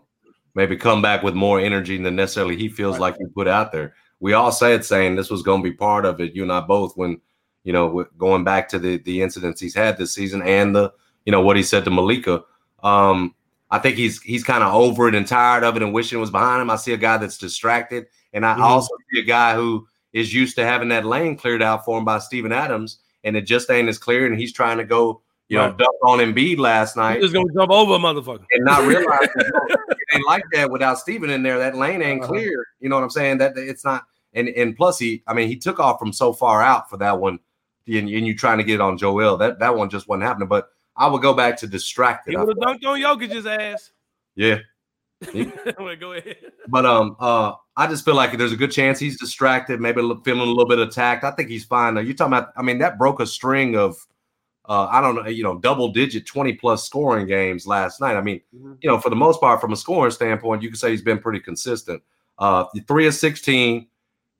maybe 0.54 0.76
come 0.76 1.02
back 1.02 1.24
with 1.24 1.34
more 1.34 1.58
energy 1.58 2.00
than 2.00 2.14
necessarily 2.14 2.56
he 2.56 2.68
feels 2.68 3.00
like 3.00 3.16
he 3.18 3.26
put 3.34 3.48
out 3.48 3.72
there. 3.72 3.94
We 4.20 4.34
all 4.34 4.52
said 4.52 4.84
saying 4.84 5.16
this 5.16 5.28
was 5.28 5.42
going 5.42 5.60
to 5.60 5.68
be 5.68 5.76
part 5.76 6.04
of 6.04 6.20
it. 6.20 6.36
You 6.36 6.44
and 6.44 6.52
I 6.52 6.60
both, 6.60 6.96
when 6.96 7.20
you 7.68 7.72
know, 7.74 8.06
going 8.16 8.44
back 8.44 8.66
to 8.70 8.78
the 8.78 8.96
the 8.96 9.20
incidents 9.20 9.60
he's 9.60 9.74
had 9.74 9.98
this 9.98 10.14
season 10.14 10.40
and 10.40 10.74
the 10.74 10.90
you 11.26 11.32
know 11.32 11.42
what 11.42 11.54
he 11.58 11.62
said 11.62 11.84
to 11.84 11.90
Malika. 11.90 12.42
Um, 12.82 13.34
I 13.70 13.78
think 13.78 13.96
he's 13.96 14.22
he's 14.22 14.42
kind 14.42 14.64
of 14.64 14.72
over 14.72 15.06
it 15.06 15.14
and 15.14 15.26
tired 15.26 15.64
of 15.64 15.76
it 15.76 15.82
and 15.82 15.92
wishing 15.92 16.16
it 16.16 16.20
was 16.20 16.30
behind 16.30 16.62
him. 16.62 16.70
I 16.70 16.76
see 16.76 16.94
a 16.94 16.96
guy 16.96 17.18
that's 17.18 17.36
distracted, 17.36 18.06
and 18.32 18.46
I 18.46 18.54
Mhm. 18.56 18.60
also 18.62 18.94
see 19.12 19.20
a 19.20 19.24
guy 19.24 19.54
who 19.54 19.86
is 20.14 20.32
used 20.32 20.56
to 20.56 20.64
having 20.64 20.88
that 20.88 21.04
lane 21.04 21.36
cleared 21.36 21.62
out 21.62 21.84
for 21.84 21.98
him 21.98 22.06
by 22.06 22.20
Steven 22.20 22.52
Adams, 22.52 23.00
and 23.24 23.36
it 23.36 23.42
just 23.42 23.68
ain't 23.70 23.90
as 23.90 23.98
clear, 23.98 24.24
and 24.24 24.38
he's 24.40 24.54
trying 24.54 24.78
to 24.78 24.84
go, 24.86 25.20
you 25.50 25.58
know, 25.58 25.64
Right. 25.66 25.76
dunk 25.76 25.96
on 26.04 26.18
Embiid 26.20 26.56
last 26.58 26.96
night 26.96 27.16
He's 27.16 27.24
just 27.24 27.34
gonna 27.34 27.52
jump 27.52 27.70
over 27.70 27.92
a 27.96 27.98
motherfucker. 27.98 28.46
and 28.52 28.64
not 28.64 28.86
realize 28.86 29.28
it 29.36 29.98
ain't 30.14 30.26
like 30.26 30.44
that 30.54 30.70
without 30.70 30.98
Steven 30.98 31.28
in 31.28 31.42
there. 31.42 31.58
That 31.58 31.76
lane 31.76 32.00
ain't 32.00 32.22
Uh-huh. 32.22 32.32
clear. 32.32 32.64
You 32.80 32.88
know 32.88 32.96
what 32.96 33.04
I'm 33.04 33.10
saying? 33.10 33.36
That 33.38 33.58
it's 33.58 33.84
not. 33.84 34.04
And 34.32 34.48
and 34.50 34.74
plus 34.76 34.98
he, 34.98 35.22
I 35.26 35.34
mean, 35.34 35.48
he 35.48 35.56
took 35.56 35.78
off 35.80 35.98
from 35.98 36.12
so 36.12 36.32
far 36.32 36.62
out 36.62 36.88
for 36.88 36.96
that 36.98 37.18
one, 37.18 37.38
and, 37.88 38.08
and 38.08 38.26
you 38.26 38.36
trying 38.36 38.58
to 38.58 38.64
get 38.64 38.74
it 38.76 38.80
on 38.80 38.98
Joel. 38.98 39.36
That 39.36 39.58
that 39.58 39.76
one 39.76 39.90
just 39.90 40.08
wasn't 40.08 40.24
happening. 40.24 40.48
But 40.48 40.68
I 40.96 41.06
would 41.08 41.22
go 41.22 41.34
back 41.34 41.56
to 41.58 41.66
distracted. 41.66 42.32
He 42.32 42.36
would 42.36 42.48
have 42.48 42.56
dunked 42.56 42.86
on 42.86 43.00
Jokic's 43.00 43.46
ass. 43.46 43.90
Yeah, 44.36 44.58
Well, 45.78 45.96
go 45.96 46.12
ahead. 46.12 46.36
but 46.68 46.86
um, 46.86 47.16
uh, 47.18 47.52
I 47.76 47.86
just 47.88 48.04
feel 48.04 48.14
like 48.14 48.36
there's 48.38 48.52
a 48.52 48.56
good 48.56 48.70
chance 48.70 48.98
he's 48.98 49.18
distracted, 49.18 49.80
maybe 49.80 50.00
feeling 50.24 50.40
a 50.42 50.44
little 50.44 50.68
bit 50.68 50.78
attacked. 50.78 51.24
I 51.24 51.32
think 51.32 51.48
he's 51.48 51.64
fine. 51.64 51.94
Though. 51.94 52.00
You're 52.00 52.14
talking 52.14 52.34
about, 52.34 52.52
I 52.56 52.62
mean, 52.62 52.78
that 52.78 52.98
broke 52.98 53.18
a 53.20 53.26
string 53.26 53.76
of, 53.76 53.96
uh, 54.68 54.86
I 54.86 55.00
don't 55.00 55.16
know, 55.16 55.26
you 55.26 55.42
know, 55.42 55.58
double 55.58 55.88
digit 55.88 56.26
20 56.26 56.52
plus 56.54 56.84
scoring 56.84 57.26
games 57.26 57.66
last 57.66 58.00
night. 58.00 58.16
I 58.16 58.20
mean, 58.20 58.40
you 58.52 58.88
know, 58.88 58.98
for 59.00 59.10
the 59.10 59.16
most 59.16 59.40
part, 59.40 59.60
from 59.60 59.72
a 59.72 59.76
scoring 59.76 60.12
standpoint, 60.12 60.62
you 60.62 60.68
can 60.68 60.76
say 60.76 60.90
he's 60.90 61.02
been 61.02 61.18
pretty 61.18 61.40
consistent. 61.40 62.02
Uh, 62.38 62.66
three 62.86 63.06
of 63.08 63.14
16. 63.14 63.88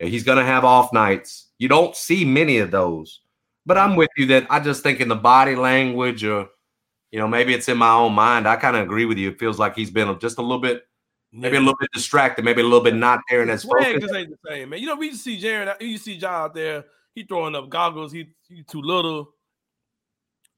and 0.00 0.08
He's 0.08 0.22
going 0.22 0.38
to 0.38 0.44
have 0.44 0.64
off 0.64 0.92
nights. 0.92 1.48
You 1.58 1.66
don't 1.68 1.96
see 1.96 2.24
many 2.24 2.58
of 2.58 2.70
those, 2.70 3.20
but 3.68 3.76
I'm 3.76 3.96
with 3.96 4.08
you 4.16 4.24
that 4.28 4.46
I 4.48 4.60
just 4.60 4.82
think 4.82 4.98
in 4.98 5.08
the 5.08 5.14
body 5.14 5.54
language 5.54 6.24
or, 6.24 6.48
you 7.10 7.18
know, 7.18 7.28
maybe 7.28 7.52
it's 7.52 7.68
in 7.68 7.76
my 7.76 7.92
own 7.92 8.14
mind. 8.14 8.48
I 8.48 8.56
kind 8.56 8.74
of 8.74 8.82
agree 8.82 9.04
with 9.04 9.18
you. 9.18 9.28
It 9.28 9.38
feels 9.38 9.58
like 9.58 9.76
he's 9.76 9.90
been 9.90 10.18
just 10.20 10.38
a 10.38 10.42
little 10.42 10.58
bit, 10.58 10.84
maybe 11.34 11.58
a 11.58 11.60
little 11.60 11.76
bit 11.78 11.90
distracted, 11.92 12.46
maybe 12.46 12.62
a 12.62 12.64
little 12.64 12.80
bit 12.80 12.94
not 12.94 13.20
there 13.28 13.42
in 13.42 13.50
his 13.50 13.64
focus. 13.64 14.00
just 14.00 14.14
ain't 14.14 14.30
the 14.30 14.38
same, 14.48 14.70
man. 14.70 14.80
You 14.80 14.86
know, 14.86 14.96
we 14.96 15.12
see 15.12 15.38
Jaren, 15.38 15.68
uh, 15.68 15.74
you 15.80 15.98
see 15.98 16.16
John 16.16 16.44
out 16.44 16.54
there, 16.54 16.86
he 17.14 17.24
throwing 17.24 17.54
up 17.54 17.68
goggles, 17.68 18.10
he, 18.10 18.30
he 18.48 18.62
too 18.62 18.80
little. 18.80 19.34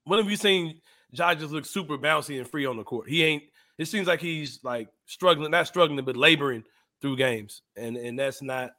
When 0.05 0.21
have 0.21 0.31
you 0.31 0.37
seen 0.37 0.81
Ja 1.11 1.35
just 1.35 1.53
look 1.53 1.67
super 1.67 1.99
bouncy 1.99 2.39
and 2.39 2.49
free 2.49 2.65
on 2.65 2.77
the 2.77 2.85
court? 2.85 3.09
He 3.09 3.25
ain't, 3.25 3.43
it 3.77 3.87
seems 3.87 4.07
like 4.07 4.21
he's 4.21 4.61
like 4.63 4.89
struggling, 5.07 5.51
not 5.51 5.67
struggling, 5.67 6.05
but 6.05 6.17
laboring 6.17 6.63
through 7.03 7.17
games. 7.17 7.63
And 7.77 7.97
and 7.97 8.17
that's 8.17 8.41
not 8.41 8.71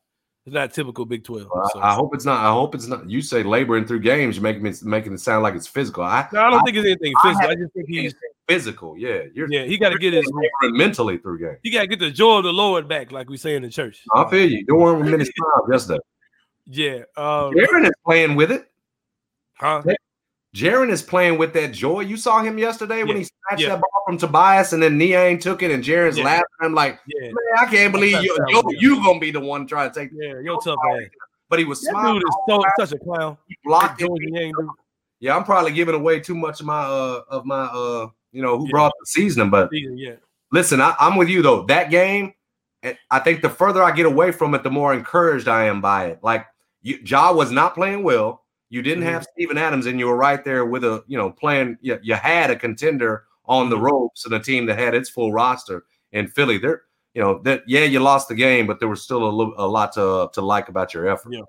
it's 0.45 0.53
not 0.53 0.74
typical 0.74 1.05
Big 1.05 1.24
12. 1.24 1.48
Well, 1.53 1.69
so. 1.74 1.79
I, 1.79 1.91
I 1.91 1.93
hope 1.93 2.15
it's 2.15 2.25
not. 2.25 2.43
I 2.45 2.51
hope 2.51 2.74
it's 2.75 2.88
not. 2.88 3.10
You 3.10 3.21
say 3.21 3.43
laboring 3.43 3.86
through 3.86 4.00
games, 4.00 4.36
you're 4.38 4.43
making 4.43 4.65
it 4.65 4.81
making 4.83 5.13
it 5.13 5.19
sound 5.19 5.43
like 5.43 5.53
it's 5.55 5.67
physical. 5.67 6.03
I, 6.03 6.27
No, 6.33 6.41
I 6.41 6.50
don't 6.50 6.63
think 6.63 6.77
it's 6.77 6.86
anything 6.86 7.13
physical. 7.24 7.45
I, 7.48 7.50
have- 7.51 7.60
just 7.60 7.74
think 7.74 7.88
he's 7.88 8.15
physical. 8.48 8.98
Yeah, 8.98 9.21
you're. 9.33 9.48
yeah, 9.51 9.63
he 9.65 9.77
got 9.77 9.89
to 9.89 10.00
get 10.00 10.13
his 10.13 10.25
laboring 10.25 10.77
mentally 10.77 11.17
through 11.19 11.39
games. 11.39 11.60
he 11.63 11.69
got 11.69 11.81
to 11.81 11.88
get 11.88 12.00
the 12.00 12.10
joy 12.12 12.38
of 12.39 12.43
the 12.43 12.51
Lord 12.53 12.88
back, 12.88 13.12
like 13.12 13.29
we 13.29 13.38
say 13.38 13.55
in 13.55 13.62
the 13.62 13.69
church. 13.69 14.01
I 14.15 14.27
feel 14.29 14.50
you. 14.50 14.65
You're 14.67 14.77
one 14.77 15.03
minute 15.10 15.27
time 15.27 15.71
yesterday. 15.71 16.00
Yeah. 16.67 16.98
Um, 17.17 17.53
Jaren 17.53 17.86
is 17.86 17.91
playing 18.05 18.36
with 18.36 18.51
it. 18.51 18.69
huh? 19.53 19.83
Jaren 20.55 20.89
is 20.89 21.01
playing 21.01 21.38
with 21.38 21.53
that 21.53 21.72
joy. 21.72 22.01
You 22.01 22.17
saw 22.17 22.41
him 22.43 22.58
yesterday 22.58 23.03
when 23.03 23.10
Yeah, 23.15 23.17
he 23.20 23.24
snatched 23.24 23.62
yeah. 23.63 23.70
that 23.70 23.81
ball 23.81 24.03
from 24.05 24.17
Tobias 24.17 24.74
and 24.74 24.84
then 24.84 24.98
Niang 24.98 25.39
took 25.39 25.63
it 25.63 25.72
and 25.72 25.81
Jaren's 25.84 26.17
Yeah. 26.17 26.25
laughing. 26.25 26.46
I'm 26.62 26.74
like, 26.75 27.00
man, 27.08 27.34
I 27.58 27.65
can't 27.67 27.93
believe 27.93 28.22
you, 28.22 28.38
not 28.38 28.50
yo, 28.51 28.62
real. 28.62 28.81
you 28.81 28.96
gonna 29.03 29.20
be 29.20 29.31
the 29.31 29.39
one 29.39 29.65
trying 29.65 29.91
to 29.91 30.00
take. 30.00 30.10
Yeah, 30.13 30.34
you're 30.43 30.60
tough 30.62 30.77
ass. 30.93 31.03
But 31.50 31.60
he 31.60 31.65
was 31.65 31.81
That 31.81 31.91
smiling. 31.91 32.20
dude 32.20 32.27
is 32.27 32.36
so 32.50 32.63
such 32.79 32.91
a 32.93 33.00
clown. 33.03 33.38
He 33.48 33.55
blocked 33.63 34.01
it. 34.01 34.10
Dude. 34.13 34.53
Yeah, 35.22 35.38
I'm 35.38 35.43
probably 35.46 35.72
giving 35.72 35.96
away 35.96 36.20
too 36.20 36.36
much 36.36 36.60
of 36.60 36.65
my 36.65 36.81
uh 36.81 37.22
of 37.29 37.46
my 37.46 37.63
uh 37.65 38.08
you 38.34 38.41
know 38.41 38.58
who 38.58 38.67
brought 38.70 38.91
the 39.00 39.05
season, 39.05 39.50
but 39.50 39.70
Yeah. 39.72 40.15
listen, 40.51 40.81
I, 40.81 40.96
I'm 41.00 41.15
with 41.15 41.29
you 41.29 41.41
though. 41.41 41.63
That 41.63 41.89
game, 41.89 42.34
I 43.10 43.20
think 43.20 43.41
the 43.41 43.50
further 43.50 43.84
I 43.84 43.91
get 43.91 44.05
away 44.05 44.31
from 44.31 44.53
it, 44.55 44.63
the 44.63 44.72
more 44.72 44.93
encouraged 44.93 45.48
I 45.48 45.65
am 45.65 45.79
by 45.79 46.08
it. 46.08 46.20
Like 46.24 46.46
you, 46.81 46.98
Ja 47.05 47.31
was 47.31 47.51
not 47.51 47.74
playing 47.75 48.03
well. 48.03 48.43
You 48.72 48.82
didn't 48.82 49.04
have 49.04 49.28
Steven 49.34 49.58
Adams, 49.58 49.86
and 49.86 50.00
you 50.00 50.08
were 50.08 50.16
right 50.16 50.44
there 50.46 50.66
with 50.66 50.86
a 50.86 51.04
you 51.06 51.18
know 51.18 51.30
playing. 51.30 51.78
You, 51.82 52.00
you 52.01 52.16
had 52.16 52.50
a 52.50 52.56
contender 52.56 53.25
on 53.46 53.70
the 53.70 53.78
ropes 53.78 54.24
and 54.24 54.34
a 54.34 54.40
team 54.40 54.66
that 54.68 54.80
had 54.80 54.96
its 54.96 55.10
full 55.10 55.34
roster 55.34 55.84
in 56.13 56.28
Philly. 56.30 56.58
There, 56.58 56.84
you 57.13 57.22
know 57.22 57.40
that 57.44 57.63
yeah, 57.68 57.84
you 57.84 58.00
lost 58.00 58.30
the 58.30 58.36
game, 58.36 58.66
but 58.66 58.80
there 58.80 58.88
was 58.88 59.04
still 59.04 59.28
a, 59.28 59.30
little, 59.30 59.54
a 59.58 59.68
lot 59.68 59.92
to 59.94 60.30
to 60.32 60.42
like 60.42 60.70
about 60.70 60.94
your 60.94 61.10
effort. 61.10 61.34
Yeah. 61.34 61.42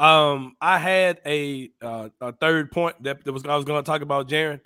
Um, 0.00 0.56
I 0.60 0.78
had 0.78 1.20
a 1.24 1.70
uh, 1.80 2.08
a 2.20 2.32
third 2.32 2.72
point 2.72 3.00
that, 3.04 3.22
that 3.22 3.32
was 3.32 3.46
I 3.46 3.54
was 3.54 3.64
going 3.64 3.80
to 3.80 3.86
talk 3.86 4.02
about, 4.02 4.28
Jaren. 4.28 4.60